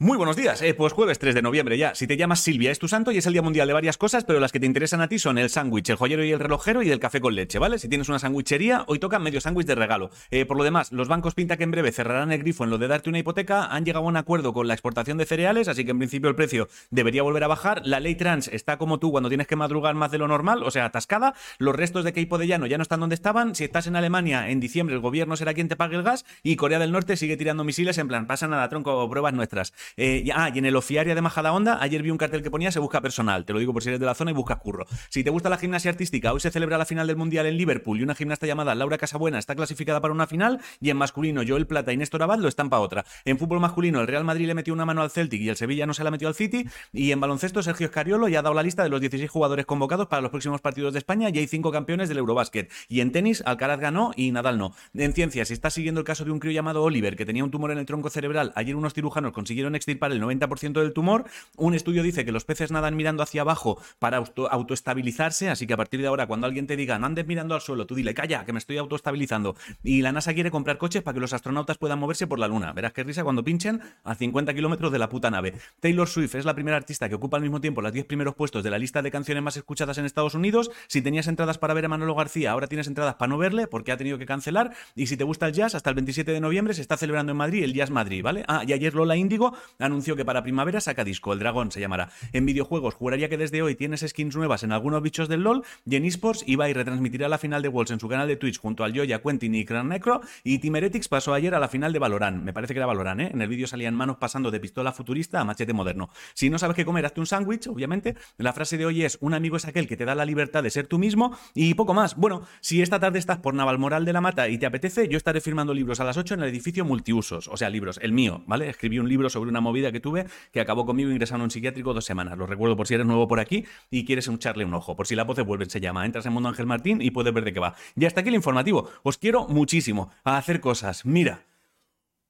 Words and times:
Muy 0.00 0.16
buenos 0.16 0.34
días, 0.34 0.60
eh, 0.60 0.74
pues 0.74 0.92
jueves 0.92 1.20
3 1.20 1.36
de 1.36 1.42
noviembre 1.42 1.78
ya. 1.78 1.94
Si 1.94 2.08
te 2.08 2.16
llamas 2.16 2.40
Silvia 2.40 2.72
es 2.72 2.80
tu 2.80 2.88
santo 2.88 3.12
y 3.12 3.18
es 3.18 3.26
el 3.26 3.32
día 3.32 3.42
mundial 3.42 3.68
de 3.68 3.74
varias 3.74 3.96
cosas, 3.96 4.24
pero 4.24 4.40
las 4.40 4.50
que 4.50 4.58
te 4.58 4.66
interesan 4.66 5.00
a 5.00 5.06
ti 5.06 5.20
son 5.20 5.38
el 5.38 5.50
sándwich, 5.50 5.88
el 5.88 5.94
joyero 5.94 6.24
y 6.24 6.32
el 6.32 6.40
relojero 6.40 6.82
y 6.82 6.90
el 6.90 6.98
café 6.98 7.20
con 7.20 7.36
leche, 7.36 7.60
¿vale? 7.60 7.78
Si 7.78 7.88
tienes 7.88 8.08
una 8.08 8.18
sandwichería, 8.18 8.82
hoy 8.88 8.98
toca 8.98 9.20
medio 9.20 9.40
sándwich 9.40 9.68
de 9.68 9.76
regalo. 9.76 10.10
Eh, 10.32 10.46
por 10.46 10.56
lo 10.56 10.64
demás, 10.64 10.90
los 10.90 11.06
bancos 11.06 11.34
pinta 11.34 11.56
que 11.56 11.62
en 11.62 11.70
breve 11.70 11.92
cerrarán 11.92 12.32
el 12.32 12.40
grifo 12.40 12.64
en 12.64 12.70
lo 12.70 12.78
de 12.78 12.88
darte 12.88 13.08
una 13.08 13.20
hipoteca, 13.20 13.66
han 13.66 13.84
llegado 13.84 14.04
a 14.04 14.08
un 14.08 14.16
acuerdo 14.16 14.52
con 14.52 14.66
la 14.66 14.74
exportación 14.74 15.16
de 15.16 15.26
cereales, 15.26 15.68
así 15.68 15.84
que 15.84 15.92
en 15.92 15.98
principio 15.98 16.28
el 16.28 16.34
precio 16.34 16.68
debería 16.90 17.22
volver 17.22 17.44
a 17.44 17.48
bajar. 17.48 17.82
La 17.84 18.00
ley 18.00 18.16
trans 18.16 18.48
está 18.48 18.78
como 18.78 18.98
tú 18.98 19.12
cuando 19.12 19.28
tienes 19.28 19.46
que 19.46 19.54
madrugar 19.54 19.94
más 19.94 20.10
de 20.10 20.18
lo 20.18 20.26
normal, 20.26 20.64
o 20.64 20.72
sea, 20.72 20.86
atascada. 20.86 21.34
Los 21.58 21.76
restos 21.76 22.04
de 22.04 22.12
Keipo 22.12 22.36
de 22.36 22.48
Llano 22.48 22.66
ya 22.66 22.78
no 22.78 22.82
están 22.82 22.98
donde 22.98 23.14
estaban. 23.14 23.54
Si 23.54 23.62
estás 23.62 23.86
en 23.86 23.94
Alemania, 23.94 24.50
en 24.50 24.58
diciembre 24.58 24.96
el 24.96 25.00
gobierno 25.00 25.36
será 25.36 25.54
quien 25.54 25.68
te 25.68 25.76
pague 25.76 25.94
el 25.94 26.02
gas 26.02 26.24
y 26.42 26.56
Corea 26.56 26.80
del 26.80 26.90
Norte 26.90 27.16
sigue 27.16 27.36
tirando 27.36 27.62
misiles 27.62 27.96
en 27.98 28.08
plan, 28.08 28.26
pasa 28.26 28.48
nada, 28.48 28.68
tronco, 28.68 29.08
pruebas 29.08 29.34
nuestras. 29.34 29.72
Eh, 29.96 30.28
ah, 30.34 30.50
y 30.54 30.58
en 30.58 30.66
el 30.66 30.76
ofiaria 30.76 31.14
de 31.14 31.20
Majadahonda, 31.20 31.78
ayer 31.80 32.02
vi 32.02 32.10
un 32.10 32.18
cartel 32.18 32.42
que 32.42 32.50
ponía 32.50 32.70
se 32.70 32.78
busca 32.78 33.00
personal. 33.00 33.44
Te 33.44 33.52
lo 33.52 33.58
digo 33.58 33.72
por 33.72 33.82
si 33.82 33.88
eres 33.88 34.00
de 34.00 34.06
la 34.06 34.14
zona 34.14 34.30
y 34.30 34.34
buscas 34.34 34.58
curro. 34.58 34.86
Si 35.08 35.24
te 35.24 35.30
gusta 35.30 35.48
la 35.48 35.58
gimnasia 35.58 35.90
artística, 35.90 36.32
hoy 36.32 36.40
se 36.40 36.50
celebra 36.50 36.78
la 36.78 36.86
final 36.86 37.06
del 37.06 37.16
Mundial 37.16 37.46
en 37.46 37.56
Liverpool 37.56 38.00
y 38.00 38.02
una 38.02 38.14
gimnasta 38.14 38.46
llamada 38.46 38.74
Laura 38.74 38.98
Casabuena 38.98 39.38
está 39.38 39.54
clasificada 39.54 40.00
para 40.00 40.12
una 40.12 40.26
final 40.26 40.60
y 40.80 40.90
en 40.90 40.96
masculino 40.96 41.42
Joel 41.46 41.66
Plata 41.66 41.92
y 41.92 41.96
Néstor 41.96 42.22
Abad 42.22 42.38
lo 42.38 42.48
están 42.48 42.70
para 42.70 42.80
otra. 42.80 43.04
En 43.24 43.38
fútbol 43.38 43.60
masculino 43.60 44.00
el 44.00 44.06
Real 44.06 44.24
Madrid 44.24 44.46
le 44.46 44.54
metió 44.54 44.72
una 44.72 44.84
mano 44.84 45.02
al 45.02 45.10
Celtic 45.10 45.40
y 45.40 45.48
el 45.48 45.56
Sevilla 45.56 45.86
no 45.86 45.94
se 45.94 46.04
la 46.04 46.10
metió 46.10 46.28
al 46.28 46.34
City 46.34 46.66
y 46.92 47.12
en 47.12 47.20
baloncesto 47.20 47.62
Sergio 47.62 47.86
Escariolo 47.86 48.28
ya 48.28 48.40
ha 48.40 48.42
dado 48.42 48.54
la 48.54 48.62
lista 48.62 48.82
de 48.82 48.88
los 48.88 49.00
16 49.00 49.30
jugadores 49.30 49.66
convocados 49.66 50.08
para 50.08 50.22
los 50.22 50.30
próximos 50.30 50.60
partidos 50.60 50.92
de 50.92 50.98
España 50.98 51.28
y 51.32 51.38
hay 51.38 51.46
5 51.46 51.70
campeones 51.70 52.08
del 52.08 52.18
Eurobásquet. 52.18 52.70
Y 52.88 53.00
en 53.00 53.12
tenis 53.12 53.42
Alcaraz 53.46 53.80
ganó 53.80 54.12
y 54.16 54.32
Nadal 54.32 54.58
no. 54.58 54.74
En 54.94 55.12
ciencias, 55.12 55.48
si 55.48 55.54
estás 55.54 55.74
siguiendo 55.74 56.00
el 56.00 56.06
caso 56.06 56.24
de 56.24 56.30
un 56.30 56.40
crío 56.40 56.52
llamado 56.52 56.82
Oliver 56.82 57.16
que 57.16 57.26
tenía 57.26 57.44
un 57.44 57.50
tumor 57.50 57.70
en 57.70 57.78
el 57.78 57.86
tronco 57.86 58.10
cerebral, 58.10 58.52
ayer 58.54 58.76
unos 58.76 58.94
cirujanos 58.94 59.32
consiguieron 59.32 59.73
extirpar 59.74 60.12
el 60.12 60.22
90% 60.22 60.72
del 60.80 60.92
tumor. 60.92 61.24
Un 61.56 61.74
estudio 61.74 62.02
dice 62.02 62.24
que 62.24 62.32
los 62.32 62.44
peces 62.44 62.70
nadan 62.70 62.96
mirando 62.96 63.22
hacia 63.22 63.42
abajo 63.42 63.80
para 63.98 64.18
autoestabilizarse, 64.50 65.50
así 65.50 65.66
que 65.66 65.74
a 65.74 65.76
partir 65.76 66.00
de 66.00 66.06
ahora, 66.06 66.26
cuando 66.26 66.46
alguien 66.46 66.66
te 66.66 66.76
diga 66.76 66.98
no 66.98 67.06
andes 67.06 67.26
mirando 67.26 67.54
al 67.54 67.60
suelo, 67.60 67.86
tú 67.86 67.94
dile 67.94 68.14
calla, 68.14 68.44
que 68.44 68.52
me 68.52 68.58
estoy 68.58 68.78
autoestabilizando. 68.78 69.56
Y 69.82 70.02
la 70.02 70.12
NASA 70.12 70.34
quiere 70.34 70.50
comprar 70.50 70.78
coches 70.78 71.02
para 71.02 71.14
que 71.14 71.20
los 71.20 71.32
astronautas 71.32 71.78
puedan 71.78 71.98
moverse 71.98 72.26
por 72.26 72.38
la 72.38 72.48
Luna. 72.48 72.72
Verás 72.72 72.92
qué 72.92 73.02
risa 73.04 73.24
cuando 73.24 73.44
pinchen 73.44 73.80
a 74.04 74.14
50 74.14 74.54
kilómetros 74.54 74.92
de 74.92 74.98
la 74.98 75.08
puta 75.08 75.30
nave. 75.30 75.54
Taylor 75.80 76.08
Swift 76.08 76.34
es 76.34 76.44
la 76.44 76.54
primera 76.54 76.76
artista 76.76 77.08
que 77.08 77.14
ocupa 77.14 77.36
al 77.36 77.42
mismo 77.42 77.60
tiempo 77.60 77.82
los 77.82 77.92
10 77.92 78.06
primeros 78.06 78.34
puestos 78.34 78.62
de 78.62 78.70
la 78.70 78.78
lista 78.78 79.02
de 79.02 79.10
canciones 79.10 79.42
más 79.42 79.56
escuchadas 79.56 79.98
en 79.98 80.04
Estados 80.04 80.34
Unidos. 80.34 80.70
Si 80.86 81.02
tenías 81.02 81.26
entradas 81.28 81.58
para 81.58 81.74
ver 81.74 81.84
a 81.84 81.88
Manolo 81.88 82.14
García, 82.14 82.52
ahora 82.52 82.66
tienes 82.66 82.86
entradas 82.86 83.14
para 83.14 83.28
no 83.28 83.38
verle 83.38 83.66
porque 83.66 83.92
ha 83.92 83.96
tenido 83.96 84.18
que 84.18 84.26
cancelar. 84.26 84.72
Y 84.94 85.06
si 85.06 85.16
te 85.16 85.24
gusta 85.24 85.46
el 85.46 85.52
jazz, 85.52 85.74
hasta 85.74 85.90
el 85.90 85.94
27 85.96 86.32
de 86.32 86.40
noviembre 86.40 86.74
se 86.74 86.82
está 86.82 86.96
celebrando 86.96 87.32
en 87.32 87.38
Madrid 87.38 87.64
el 87.64 87.74
Jazz 87.74 87.90
Madrid, 87.90 88.22
¿vale? 88.22 88.44
Ah, 88.48 88.64
y 88.66 88.72
ayer 88.72 88.94
Lola 88.94 89.16
Índigo 89.16 89.54
anunció 89.78 90.16
que 90.16 90.24
para 90.24 90.42
primavera 90.42 90.80
saca 90.80 91.04
disco, 91.04 91.32
El 91.32 91.38
Dragón 91.38 91.70
se 91.70 91.80
llamará. 91.80 92.10
En 92.32 92.46
videojuegos, 92.46 92.94
juraría 92.94 93.28
que 93.28 93.36
desde 93.36 93.62
hoy 93.62 93.74
tienes 93.74 94.04
skins 94.06 94.36
nuevas 94.36 94.62
en 94.62 94.72
algunos 94.72 95.02
bichos 95.02 95.28
del 95.28 95.42
LOL. 95.42 95.62
Y 95.84 95.96
en 95.96 96.04
esports, 96.04 96.44
iba 96.46 96.68
y 96.68 96.72
retransmitirá 96.72 97.28
la 97.28 97.38
final 97.38 97.62
de 97.62 97.68
Worlds 97.68 97.92
en 97.92 98.00
su 98.00 98.08
canal 98.08 98.28
de 98.28 98.36
Twitch 98.36 98.58
junto 98.58 98.84
al 98.84 98.92
Yoya, 98.92 99.20
Quentin 99.20 99.54
y 99.54 99.64
Cran 99.64 99.88
Necro. 99.88 100.20
Y 100.42 100.58
Timeretics 100.58 101.08
pasó 101.08 101.34
ayer 101.34 101.54
a 101.54 101.58
la 101.58 101.68
final 101.68 101.92
de 101.92 101.98
Valorant. 101.98 102.42
Me 102.42 102.52
parece 102.52 102.74
que 102.74 102.78
era 102.78 102.86
Valorant, 102.86 103.20
¿eh? 103.20 103.30
En 103.32 103.42
el 103.42 103.48
vídeo 103.48 103.66
salían 103.66 103.94
manos 103.94 104.16
pasando 104.16 104.50
de 104.50 104.60
pistola 104.60 104.92
futurista 104.92 105.40
a 105.40 105.44
machete 105.44 105.72
moderno. 105.72 106.10
Si 106.34 106.50
no 106.50 106.58
sabes 106.58 106.76
qué 106.76 106.84
comer, 106.84 107.06
hazte 107.06 107.20
un 107.20 107.26
sándwich, 107.26 107.66
obviamente. 107.66 108.16
La 108.38 108.52
frase 108.52 108.78
de 108.78 108.86
hoy 108.86 109.04
es: 109.04 109.18
un 109.20 109.34
amigo 109.34 109.56
es 109.56 109.66
aquel 109.66 109.86
que 109.86 109.96
te 109.96 110.04
da 110.04 110.14
la 110.14 110.24
libertad 110.24 110.62
de 110.62 110.70
ser 110.70 110.86
tú 110.86 110.98
mismo 110.98 111.36
y 111.54 111.74
poco 111.74 111.94
más. 111.94 112.16
Bueno, 112.16 112.42
si 112.60 112.82
esta 112.82 113.00
tarde 113.00 113.18
estás 113.18 113.38
por 113.38 113.54
Navalmoral 113.54 114.04
de 114.04 114.12
la 114.12 114.20
Mata 114.20 114.48
y 114.48 114.58
te 114.58 114.66
apetece, 114.66 115.08
yo 115.08 115.16
estaré 115.16 115.40
firmando 115.40 115.74
libros 115.74 116.00
a 116.00 116.04
las 116.04 116.16
8 116.16 116.34
en 116.34 116.42
el 116.42 116.48
edificio 116.48 116.84
multiusos, 116.84 117.48
o 117.48 117.56
sea, 117.56 117.70
libros, 117.70 117.98
el 118.02 118.12
mío, 118.12 118.42
¿vale? 118.46 118.68
Escribí 118.68 118.98
un 118.98 119.08
libro 119.08 119.30
sobre 119.30 119.50
una 119.50 119.53
movida 119.60 119.92
que 119.92 120.00
tuve 120.00 120.26
que 120.52 120.60
acabó 120.60 120.86
conmigo 120.86 121.10
ingresando 121.10 121.44
un 121.44 121.50
psiquiátrico 121.50 121.94
dos 121.94 122.04
semanas. 122.04 122.38
Lo 122.38 122.46
recuerdo 122.46 122.76
por 122.76 122.86
si 122.86 122.94
eres 122.94 123.06
nuevo 123.06 123.28
por 123.28 123.40
aquí 123.40 123.64
y 123.90 124.04
quieres 124.04 124.28
echarle 124.28 124.64
un 124.64 124.74
ojo. 124.74 124.96
Por 124.96 125.06
si 125.06 125.14
la 125.14 125.24
voz 125.24 125.38
vuelve, 125.44 125.66
se 125.66 125.80
llama. 125.80 126.04
Entras 126.06 126.26
en 126.26 126.32
Mundo 126.32 126.48
Ángel 126.48 126.66
Martín 126.66 127.00
y 127.00 127.10
puedes 127.10 127.32
ver 127.32 127.44
de 127.44 127.52
qué 127.52 127.60
va. 127.60 127.74
Y 127.96 128.04
hasta 128.04 128.20
aquí 128.20 128.28
el 128.28 128.34
informativo. 128.34 128.88
Os 129.02 129.18
quiero 129.18 129.46
muchísimo 129.48 130.10
a 130.24 130.36
hacer 130.36 130.60
cosas. 130.60 131.04
Mira. 131.04 131.46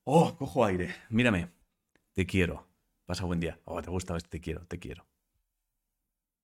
Oh, 0.04 0.36
cojo 0.36 0.64
aire. 0.64 0.94
Mírame. 1.08 1.48
Te 2.12 2.26
quiero. 2.26 2.66
Pasa 3.06 3.24
buen 3.24 3.40
día. 3.40 3.58
Oh, 3.64 3.82
te 3.82 3.90
gusta 3.90 4.16
te 4.18 4.40
quiero, 4.40 4.66
te 4.66 4.78
quiero. 4.78 5.04